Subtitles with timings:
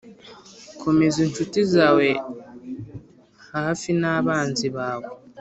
[0.81, 2.07] komeza inshuti zawe
[3.53, 5.09] hafi n'abanzi bawe